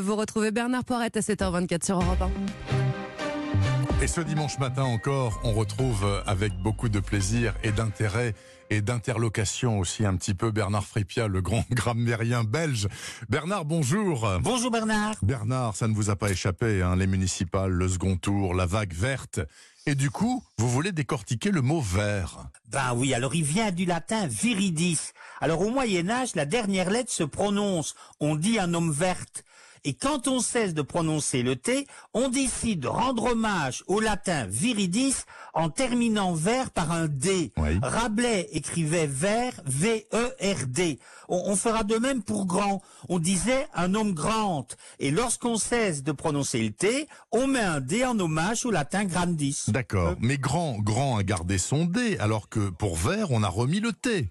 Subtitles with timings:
[0.00, 4.02] Vous retrouvez Bernard Poirette à 7h24 sur Europe 1.
[4.02, 8.34] Et ce dimanche matin encore, on retrouve avec beaucoup de plaisir et d'intérêt
[8.70, 12.88] et d'interlocation aussi un petit peu Bernard Frépia, le grand grammairien belge.
[13.28, 14.28] Bernard, bonjour.
[14.40, 15.16] Bonjour Bernard.
[15.20, 18.94] Bernard, ça ne vous a pas échappé, hein, les municipales, le second tour, la vague
[18.94, 19.40] verte.
[19.84, 23.84] Et du coup, vous voulez décortiquer le mot vert Ben oui, alors il vient du
[23.84, 25.10] latin viridis.
[25.40, 27.94] Alors au Moyen Âge, la dernière lettre se prononce.
[28.20, 29.44] On dit un homme verte.
[29.84, 34.46] Et quand on cesse de prononcer le T, on décide de rendre hommage au latin
[34.46, 35.16] viridis
[35.54, 37.52] en terminant vert par un D.
[37.56, 37.78] Oui.
[37.82, 40.98] Rabelais écrivait vert, V-E-R-D.
[41.28, 42.80] On, on fera de même pour grand.
[43.08, 44.66] On disait un homme grand.
[44.98, 49.04] Et lorsqu'on cesse de prononcer le T, on met un D en hommage au latin
[49.04, 49.64] grandis.
[49.68, 50.14] D'accord.
[50.20, 53.92] Mais grand, grand a gardé son D, alors que pour vert, on a remis le
[53.92, 54.30] T.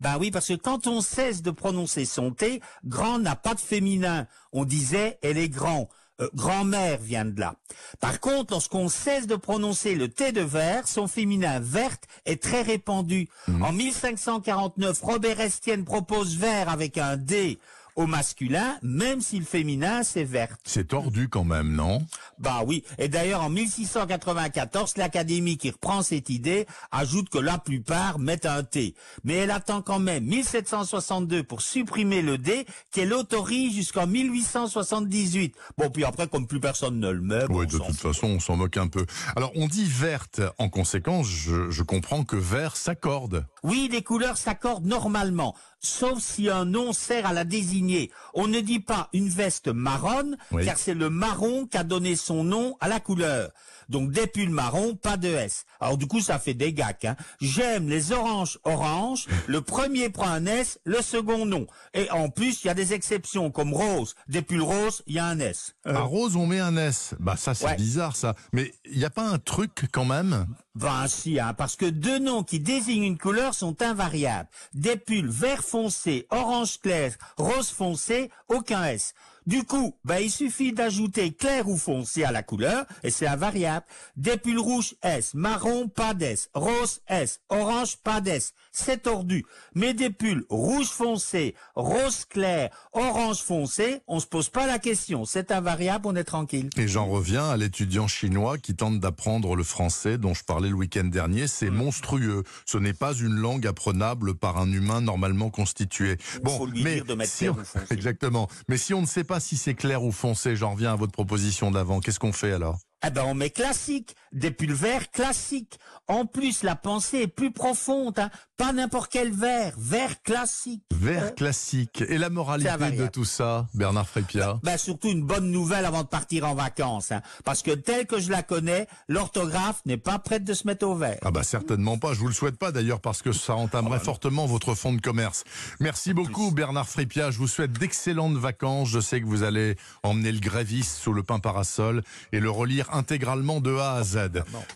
[0.00, 3.60] Ben oui, parce que quand on cesse de prononcer son T, grand n'a pas de
[3.60, 4.26] féminin.
[4.52, 5.88] On disait elle est grand.
[6.20, 7.54] Euh, grand-mère vient de là.
[7.98, 12.62] Par contre, lorsqu'on cesse de prononcer le T de vert, son féminin verte est très
[12.62, 13.28] répandu.
[13.62, 17.58] En 1549, Robert Estienne propose vert avec un D
[17.96, 20.60] au masculin, même si le féminin c'est verte.
[20.64, 22.02] C'est tordu quand même, non?
[22.40, 28.18] Bah oui, et d'ailleurs en 1694, l'Académie qui reprend cette idée ajoute que la plupart
[28.18, 28.94] mettent un T.
[29.24, 35.54] Mais elle attend quand même 1762 pour supprimer le D qu'elle autorise jusqu'en 1878.
[35.76, 37.96] Bon, puis après, comme plus personne ne le met, Oui, de toute fout.
[38.14, 39.04] façon, on s'en moque un peu.
[39.36, 40.40] Alors, on dit verte.
[40.58, 43.46] En conséquence, je, je comprends que vert s'accorde.
[43.62, 48.10] Oui, les couleurs s'accordent normalement, sauf si un nom sert à la désigner.
[48.34, 50.64] On ne dit pas une veste marronne, Oui.
[50.64, 53.50] car c'est le marron qui a donné son nom à la couleur.
[53.88, 55.64] Donc des pulls marrons, pas de S.
[55.80, 57.04] Alors du coup, ça fait des gacs.
[57.04, 57.16] Hein.
[57.40, 59.26] J'aime les oranges orange.
[59.48, 61.66] Le premier prend un S, le second non.
[61.94, 64.14] Et en plus, il y a des exceptions comme rose.
[64.28, 65.74] Des pulls roses, il y a un S.
[65.88, 67.14] Euh, À rose, on met un S.
[67.18, 67.76] Bah, ça, c'est Ouais.
[67.76, 68.34] bizarre, ça.
[68.52, 70.46] Mais il n'y a pas un truc quand même?
[70.76, 74.48] Ben si, hein, parce que deux noms qui désignent une couleur sont invariables.
[74.72, 79.14] Des pulls vert foncé, orange clair, rose foncé, aucun S.
[79.46, 83.86] Du coup, ben il suffit d'ajouter clair ou foncé à la couleur, et c'est invariable.
[84.16, 88.52] Des pulls rouges S, marron pas d'S, rose S, orange pas d'S.
[88.72, 89.44] C'est tordu.
[89.74, 95.24] Mais des pulls rouge foncé, rose clair, orange foncé, on se pose pas la question.
[95.24, 96.70] C'est invariable, on est tranquille.
[96.76, 100.74] Et j'en reviens à l'étudiant chinois qui tente d'apprendre le français dont je parlais le
[100.74, 101.46] week-end dernier.
[101.46, 102.44] C'est monstrueux.
[102.66, 106.18] Ce n'est pas une langue apprenable par un humain normalement constitué.
[106.46, 107.56] faut lui dire de mettre si on-.
[107.90, 108.48] Exactement.
[108.68, 111.12] Mais si on ne sait pas si c'est clair ou foncé, j'en reviens à votre
[111.12, 112.00] proposition d'avant.
[112.00, 112.80] Qu'est-ce qu'on fait alors?
[113.06, 115.78] Eh ben, on met classique, des pulls verts classiques.
[116.06, 118.30] En plus, la pensée est plus profonde, hein.
[118.58, 120.82] Pas n'importe quel vert, vert classique.
[120.94, 122.02] Vert Euh, classique.
[122.06, 126.08] Et la moralité de tout ça, Bernard Frépia Ben, surtout une bonne nouvelle avant de
[126.08, 127.22] partir en vacances, hein.
[127.44, 130.94] Parce que telle que je la connais, l'orthographe n'est pas prête de se mettre au
[130.94, 131.18] vert.
[131.22, 134.44] Ah bah certainement pas, je vous le souhaite pas d'ailleurs parce que ça entamerait fortement
[134.46, 135.44] votre fonds de commerce.
[135.80, 138.88] Merci beaucoup Bernard Frépia, je vous souhaite d'excellentes vacances.
[138.90, 142.02] Je sais que vous allez emmener le gréviste sous le pain parasol
[142.32, 144.18] et le relire intégralement de A à Z.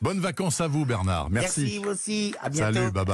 [0.02, 1.30] Bonnes vacances à vous Bernard.
[1.30, 1.60] Merci.
[1.62, 2.34] Merci vous aussi.
[2.42, 2.74] À bientôt.
[2.74, 3.12] Salut, bye bye.